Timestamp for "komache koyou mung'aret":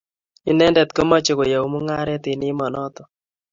0.95-2.23